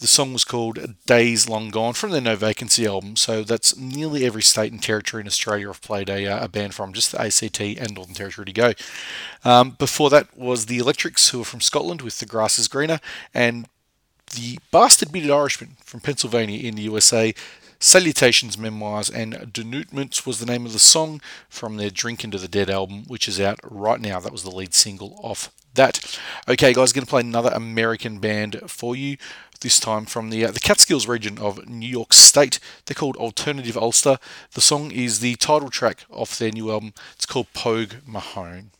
The 0.00 0.08
song 0.08 0.32
was 0.32 0.42
called 0.42 0.96
Days 1.06 1.48
Long 1.48 1.70
Gone 1.70 1.92
from 1.92 2.10
their 2.10 2.20
No 2.20 2.34
Vacancy 2.34 2.84
album, 2.84 3.14
so 3.14 3.44
that's 3.44 3.76
nearly 3.76 4.26
every 4.26 4.42
state 4.42 4.72
and 4.72 4.82
territory 4.82 5.20
in 5.20 5.28
Australia 5.28 5.68
I've 5.68 5.80
played 5.80 6.10
a, 6.10 6.26
uh, 6.26 6.46
a 6.46 6.48
band 6.48 6.74
from, 6.74 6.92
just 6.92 7.12
the 7.12 7.20
ACT 7.20 7.60
and 7.60 7.94
Northern 7.94 8.16
Territory 8.16 8.46
to 8.46 8.52
go. 8.52 8.72
Um, 9.44 9.76
before 9.78 10.10
that 10.10 10.36
was 10.36 10.66
The 10.66 10.78
Electrics, 10.78 11.28
who 11.28 11.42
are 11.42 11.44
from 11.44 11.60
Scotland 11.60 12.02
with 12.02 12.18
The 12.18 12.26
Grass 12.26 12.58
is 12.58 12.66
Greener, 12.66 12.98
and 13.32 13.68
the 14.34 14.58
Bastard 14.72 15.12
Bearded 15.12 15.30
Irishmen 15.30 15.76
from 15.84 16.00
Pennsylvania 16.00 16.58
in 16.58 16.74
the 16.74 16.82
USA 16.82 17.32
Salutations 17.84 18.56
Memoirs 18.56 19.10
and 19.10 19.34
Denouements 19.52 20.24
was 20.24 20.40
the 20.40 20.46
name 20.46 20.64
of 20.64 20.72
the 20.72 20.78
song 20.78 21.20
from 21.50 21.76
their 21.76 21.90
Drinkin' 21.90 22.30
to 22.30 22.38
the 22.38 22.48
Dead 22.48 22.70
album, 22.70 23.04
which 23.08 23.28
is 23.28 23.38
out 23.38 23.60
right 23.62 24.00
now. 24.00 24.18
That 24.18 24.32
was 24.32 24.42
the 24.42 24.50
lead 24.50 24.72
single 24.72 25.20
off 25.22 25.52
that. 25.74 26.18
Okay, 26.48 26.72
guys, 26.72 26.94
going 26.94 27.04
to 27.04 27.10
play 27.10 27.20
another 27.20 27.50
American 27.50 28.20
band 28.20 28.58
for 28.68 28.96
you. 28.96 29.18
This 29.60 29.78
time 29.78 30.06
from 30.06 30.30
the 30.30 30.46
uh, 30.46 30.50
the 30.50 30.60
Catskills 30.60 31.06
region 31.06 31.36
of 31.36 31.68
New 31.68 31.86
York 31.86 32.14
State. 32.14 32.58
They're 32.86 32.94
called 32.94 33.16
Alternative 33.16 33.76
Ulster. 33.76 34.16
The 34.52 34.62
song 34.62 34.90
is 34.90 35.20
the 35.20 35.34
title 35.36 35.68
track 35.68 36.06
off 36.08 36.38
their 36.38 36.52
new 36.52 36.70
album. 36.70 36.94
It's 37.16 37.26
called 37.26 37.52
Pogue 37.52 37.96
Mahone. 38.06 38.70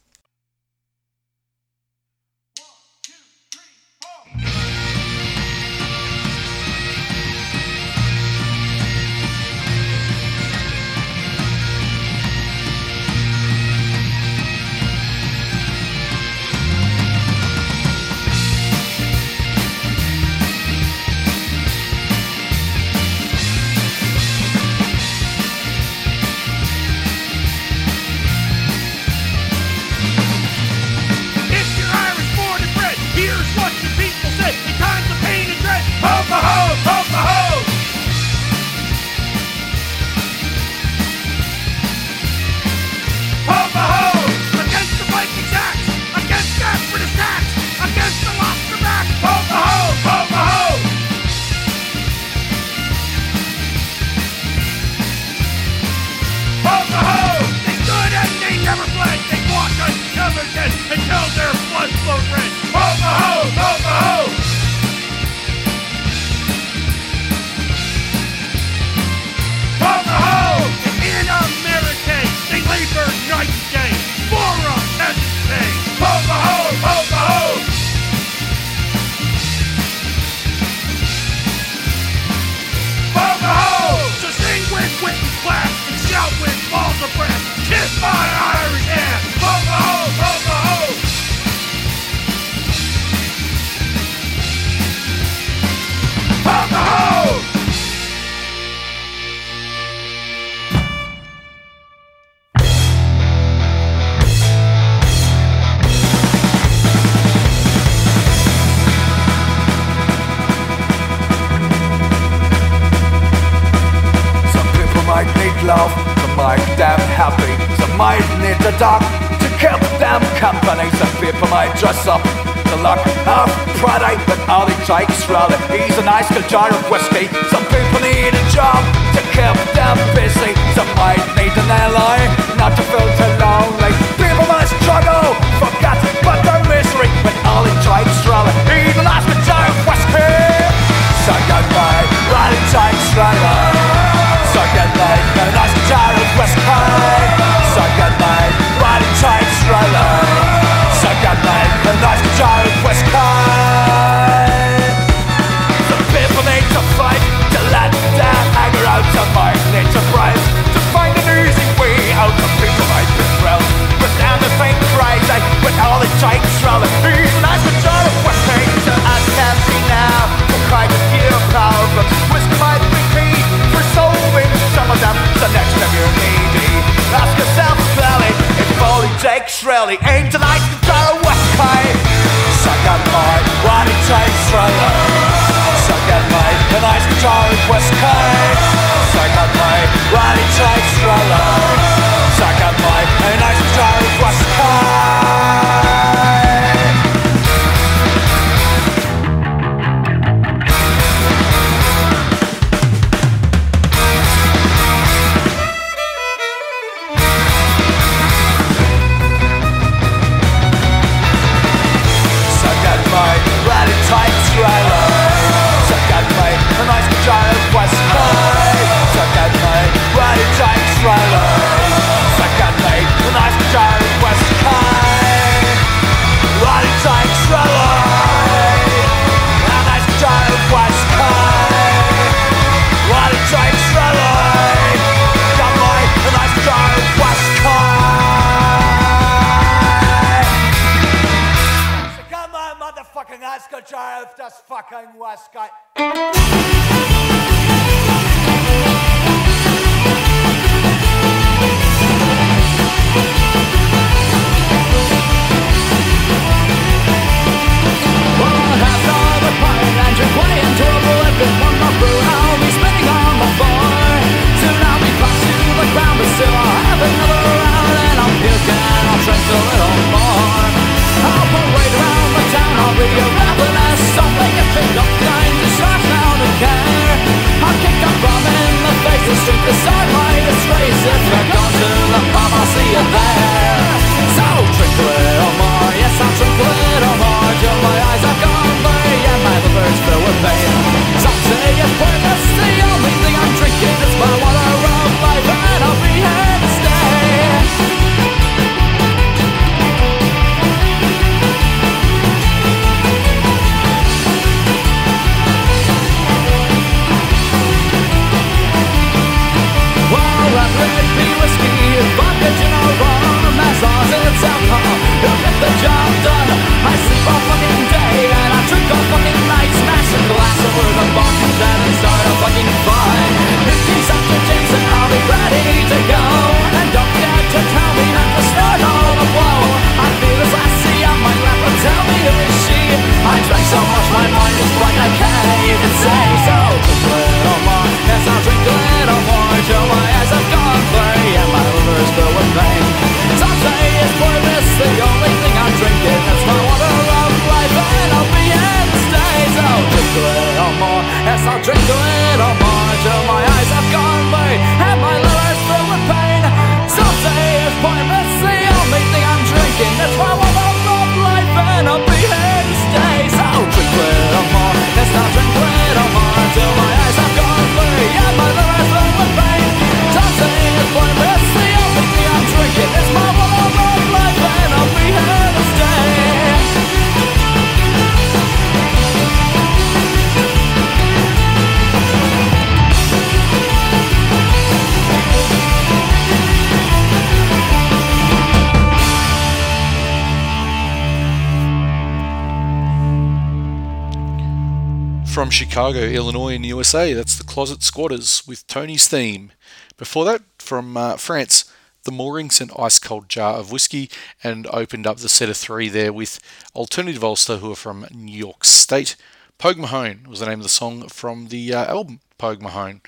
From 395.45 395.51
Chicago, 395.51 396.01
Illinois, 396.01 396.55
in 396.55 396.63
the 396.63 396.69
USA, 396.69 397.13
that's 397.13 397.37
the 397.37 397.45
Closet 397.45 397.83
Squatters 397.83 398.47
with 398.47 398.67
Tony's 398.67 399.09
theme. 399.09 399.53
Before 399.99 400.25
that, 400.25 400.41
from 400.59 400.97
uh, 400.97 401.19
France, 401.19 401.71
the 402.05 402.13
Moorings, 402.13 402.63
an 402.63 402.71
ice 402.79 402.99
cold 402.99 403.29
jar 403.29 403.57
of 403.57 403.71
whiskey, 403.71 404.09
and 404.43 404.67
opened 404.69 405.07
up 405.07 405.19
the 405.19 405.29
set 405.29 405.51
of 405.51 405.59
three 405.59 405.91
there 405.91 406.15
with 406.15 406.41
Alternative 406.75 407.23
Ulster, 407.23 407.59
who 407.59 407.71
are 407.71 407.77
from 407.77 408.07
New 408.11 408.35
York 408.35 408.65
State. 408.65 409.17
Pogue 409.59 409.77
Mahone 409.77 410.27
was 410.27 410.41
the 410.41 410.47
name 410.47 410.61
of 410.61 410.63
the 410.63 410.71
song 410.71 411.09
from 411.09 411.49
the 411.49 411.75
uh, 411.75 411.85
album 411.91 412.21
Pogue 412.39 412.63
Mahone. 412.63 413.03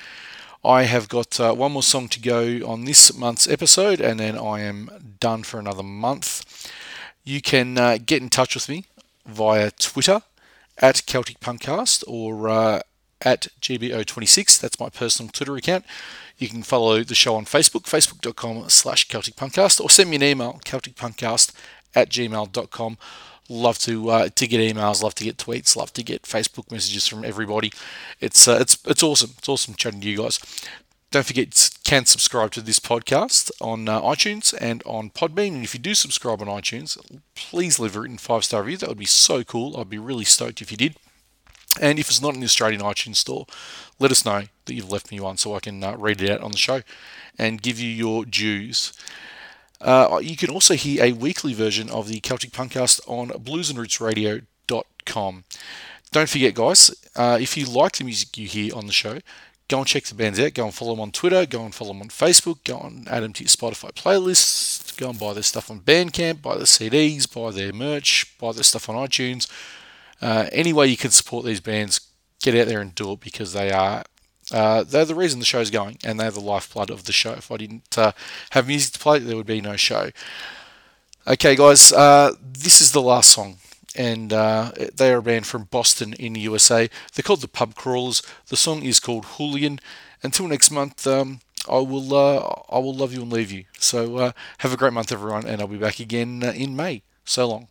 I 0.63 0.83
have 0.83 1.09
got 1.09 1.41
uh, 1.41 1.55
one 1.55 1.73
more 1.73 1.83
song 1.83 2.07
to 2.09 2.21
go 2.21 2.61
on 2.67 2.85
this 2.85 3.17
month's 3.17 3.49
episode, 3.49 3.99
and 3.99 4.21
then 4.21 4.37
I 4.37 4.61
am 4.61 5.17
done 5.21 5.43
for 5.43 5.59
another 5.59 5.83
month. 5.83 6.71
You 7.25 7.41
can 7.41 7.79
uh, 7.79 7.97
get 7.97 8.21
in 8.21 8.29
touch 8.29 8.55
with 8.55 8.69
me 8.69 8.85
via 9.25 9.71
Twitter 9.71 10.21
at 10.79 11.05
Celtic 11.07 11.41
Punkcast 11.41 12.05
or 12.07 12.49
uh, 12.49 12.81
at 13.23 13.49
GBO26. 13.61 14.61
That's 14.61 14.81
my 14.81 14.89
personal 14.89 15.31
Twitter 15.33 15.57
account. 15.57 15.85
You 16.39 16.49
can 16.49 16.63
follow 16.63 17.03
the 17.03 17.15
show 17.15 17.35
on 17.37 17.47
Facebook, 17.47 17.85
facebook.com 17.85 18.69
slash 18.69 19.09
Celtic 19.09 19.37
Punkcast, 19.37 19.81
or 19.81 19.89
send 19.89 20.11
me 20.11 20.17
an 20.17 20.23
email, 20.23 20.61
celticpunkcast 20.65 21.53
at 21.95 22.11
gmail.com. 22.11 22.99
Love 23.49 23.79
to 23.79 24.11
uh, 24.11 24.29
to 24.35 24.47
get 24.49 24.61
emails, 24.61 25.03
love 25.05 25.15
to 25.15 25.25
get 25.25 25.37
tweets, 25.37 25.77
love 25.77 25.93
to 25.93 26.03
get 26.03 26.23
Facebook 26.23 26.71
messages 26.73 27.07
from 27.07 27.25
everybody. 27.25 27.73
It's 28.21 28.49
uh, 28.49 28.59
it's 28.61 28.77
it's 28.85 29.05
awesome. 29.05 29.31
It's 29.39 29.49
awesome 29.49 29.75
chatting 29.75 30.01
to 30.01 30.09
you 30.11 30.17
guys. 30.19 30.41
Don't 31.17 31.25
forget, 31.25 31.71
can 31.83 32.05
subscribe 32.05 32.51
to 32.51 32.61
this 32.61 32.79
podcast 32.79 33.51
on 33.59 33.89
uh, 33.89 34.03
iTunes 34.03 34.55
and 34.61 34.83
on 34.85 35.09
Podbean. 35.09 35.55
And 35.55 35.65
if 35.65 35.73
you 35.73 35.81
do 35.81 35.95
subscribe 35.95 36.43
on 36.43 36.49
iTunes, 36.49 36.99
please 37.35 37.79
leave 37.79 37.97
a 37.97 38.01
written 38.01 38.19
five 38.19 38.45
star 38.45 38.63
review. 38.63 38.77
That 38.77 38.91
would 38.91 38.99
be 38.99 39.07
so 39.07 39.43
cool. 39.43 39.79
I'd 39.79 39.89
be 39.89 39.97
really 39.97 40.27
stoked 40.27 40.61
if 40.61 40.71
you 40.71 40.77
did. 40.77 40.97
And 41.81 41.99
if 41.99 42.11
it's 42.11 42.21
not 42.21 42.35
in 42.35 42.41
the 42.41 42.45
Australian 42.45 42.83
iTunes 42.83 43.17
store, 43.17 43.47
let 43.99 44.11
us 44.11 44.27
know 44.27 44.43
that 44.67 44.75
you've 44.75 44.93
left 44.93 45.11
me 45.11 45.19
one 45.19 45.39
so 45.39 45.55
I 45.55 45.61
can 45.61 45.83
uh, 45.83 45.97
read 45.97 46.21
it 46.21 46.31
out 46.31 46.43
on 46.43 46.53
the 46.53 46.59
show 46.59 46.83
and 47.39 47.63
give 47.63 47.81
you 47.81 47.89
your 47.89 48.27
dues. 48.27 48.93
Uh, 49.81 50.21
you 50.23 50.37
can 50.37 50.51
also 50.51 50.75
hear 50.75 51.03
a 51.03 51.13
weekly 51.13 51.55
version 51.55 51.89
of 51.89 52.09
the 52.09 52.21
Celtic 52.21 52.51
Punkcast 52.51 53.01
on 53.09 53.31
bluesandrootsradio.com. 53.31 55.45
Don't 56.13 56.29
forget, 56.29 56.55
guys, 56.55 56.95
uh, 57.17 57.39
if 57.41 57.57
you 57.57 57.65
like 57.65 57.93
the 57.93 58.05
music 58.05 58.37
you 58.37 58.47
hear 58.47 58.77
on 58.77 58.87
the 58.87 58.93
show, 58.93 59.19
go 59.69 59.79
and 59.79 59.87
check 59.87 60.05
the 60.05 60.15
bands 60.15 60.39
out. 60.39 60.55
Go 60.55 60.65
and 60.65 60.75
follow 60.75 60.93
them 60.93 61.01
on 61.01 61.13
Twitter. 61.13 61.47
Go 61.47 61.65
and 61.65 61.75
follow 61.75 61.93
them 61.93 62.03
on 62.03 62.09
Facebook. 62.09 62.65
Go 62.65 62.79
and 62.81 63.09
add 63.09 63.23
them 63.23 63.33
to 63.35 63.45
your 63.45 63.49
Spotify 63.49 63.93
playlists. 63.93 64.97
Go 64.97 65.11
and 65.11 65.19
buy 65.19 65.33
their 65.33 65.43
stuff 65.43 65.71
on 65.71 65.81
Bandcamp. 65.81 66.43
Buy 66.43 66.57
their 66.57 66.65
CDs. 66.65 67.33
Buy 67.33 67.51
their 67.51 67.73
merch. 67.73 68.37
Buy 68.39 68.53
their 68.53 68.63
stuff 68.63 68.89
on 68.89 68.97
iTunes. 68.97 69.51
Uh, 70.21 70.49
any 70.53 70.73
way 70.73 70.87
you 70.87 70.97
can 70.97 71.11
support 71.11 71.45
these 71.45 71.61
bands, 71.61 72.01
get 72.43 72.55
out 72.55 72.69
there 72.69 72.81
and 72.81 72.95
do 72.95 73.13
it 73.13 73.21
because 73.21 73.53
they 73.53 73.71
are 73.71 74.05
uh, 74.53 74.85
they're 74.85 75.05
the 75.05 75.15
reason 75.15 75.41
the 75.41 75.45
show's 75.45 75.71
going 75.71 75.99
and 76.05 76.21
they're 76.21 76.31
the 76.31 76.41
lifeblood 76.41 76.91
of 76.91 77.05
the 77.05 77.13
show. 77.13 77.33
If 77.33 77.51
I 77.51 77.57
didn't 77.57 77.99
uh, 77.99 78.13
have 78.51 78.69
music 78.69 78.93
to 78.95 78.99
play, 78.99 79.19
there 79.19 79.37
would 79.37 79.47
be 79.47 79.61
no 79.61 79.77
show. 79.77 80.11
Okay, 81.27 81.57
guys, 81.57 81.93
uh, 81.93 82.33
this 82.41 82.81
is 82.81 82.93
the 82.93 83.03
last 83.03 83.31
song, 83.31 83.57
and 83.97 84.33
uh, 84.33 84.73
they 84.95 85.13
are 85.13 85.19
a 85.19 85.23
band 85.23 85.47
from 85.47 85.65
Boston 85.65 86.13
in 86.15 86.35
the 86.35 86.41
USA. 86.41 86.89
They're 87.15 87.23
called 87.23 87.41
the 87.41 87.49
Pub 87.49 87.75
Crawlers. 87.75 88.23
The 88.49 88.57
song 88.57 88.83
is 88.83 89.01
called 89.01 89.25
Hooligan. 89.25 89.81
Until 90.23 90.49
next 90.49 90.71
month, 90.71 91.07
um, 91.07 91.41
I 91.69 91.79
will 91.79 92.15
uh, 92.15 92.39
I 92.69 92.79
will 92.79 92.95
love 92.95 93.13
you 93.13 93.23
and 93.23 93.33
leave 93.33 93.51
you. 93.51 93.65
So 93.79 94.17
uh, 94.17 94.33
have 94.59 94.73
a 94.73 94.77
great 94.77 94.93
month, 94.93 95.13
everyone, 95.13 95.47
and 95.47 95.61
I'll 95.61 95.69
be 95.69 95.77
back 95.77 96.01
again 96.01 96.43
in 96.43 96.77
May. 96.77 97.03
So 97.25 97.49
long. 97.49 97.69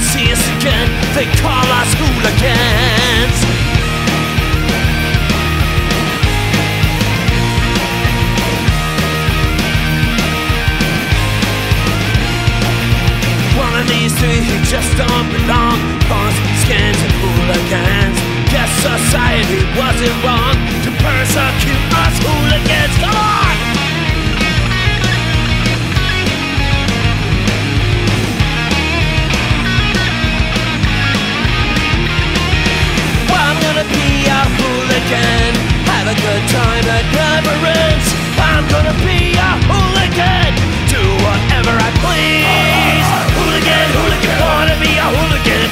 Wanna 0.00 0.12
see 0.12 0.32
us 0.32 0.48
again, 0.56 0.88
they 1.14 1.26
call 1.40 1.66
us 1.80 1.92
hooligans. 1.94 3.36
One 13.56 13.74
of 13.80 13.88
these 13.88 14.12
three 14.18 14.40
who 14.44 14.64
just 14.64 14.96
don't 14.96 15.28
belong. 15.30 15.78
Punks, 16.08 16.38
skins, 16.64 16.96
and 17.04 17.12
hooligans. 17.20 18.16
Guess 18.50 18.70
society 18.80 19.60
wasn't 19.76 20.16
wrong 20.24 20.56
to 20.84 20.90
persecute 21.04 21.84
us 21.94 22.16
hooligans. 22.24 22.96
Come 22.98 23.16
on! 23.16 23.49
Hooligan. 35.10 35.54
Have 35.90 36.06
a 36.06 36.14
good 36.14 36.44
time 36.54 36.82
that 36.86 37.04
never. 37.10 37.50
I'm 38.40 38.64
gonna 38.70 38.94
be 39.02 39.34
a 39.34 39.50
hooligan. 39.66 40.54
Do 40.86 41.02
whatever 41.26 41.74
I 41.74 41.90
please. 41.98 43.08
Hooligan, 43.34 43.86
hooligan, 43.98 44.36
wanna 44.38 44.76
be 44.78 44.92
a 44.94 45.08
hooligan. 45.10 45.68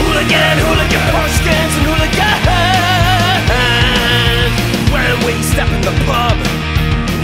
Hooligan, 0.00 0.56
hooligan, 0.64 1.02
pumpkins 1.12 1.72
and 1.76 1.84
hooligans. 1.92 2.44
When 4.92 5.12
we 5.26 5.42
step 5.44 5.68
in 5.68 5.82
the 5.84 5.94
pub, 6.08 6.36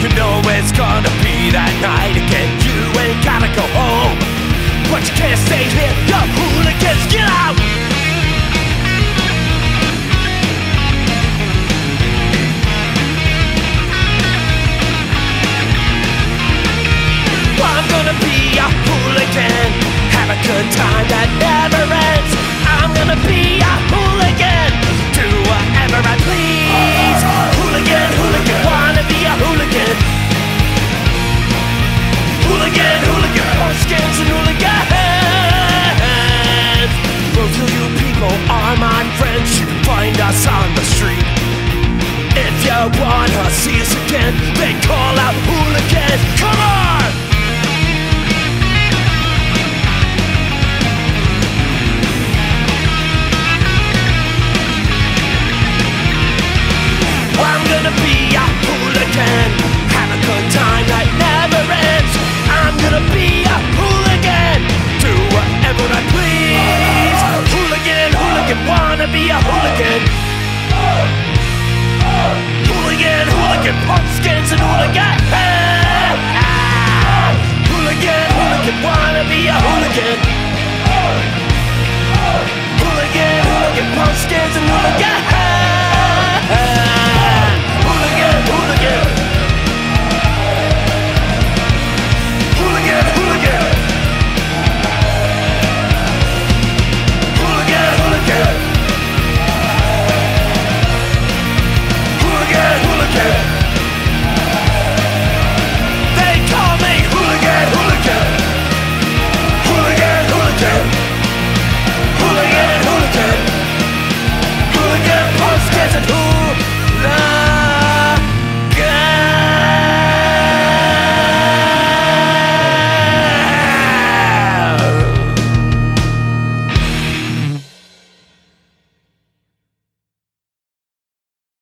you 0.01 0.09
know 0.13 0.45
it's 0.53 0.73
gonna 0.73 1.13
be 1.25 1.51
that 1.57 1.73
night 1.81 2.17
again. 2.21 2.51
You 2.61 2.79
ain't 3.01 3.21
gotta 3.25 3.49
go 3.57 3.65
home, 3.73 4.17
but 4.93 5.01
you 5.09 5.15
can't 5.17 5.41
stay 5.49 5.65
here. 5.73 5.95
You 6.05 6.21
hooligans, 6.37 7.05
get 7.09 7.25
out! 7.25 7.84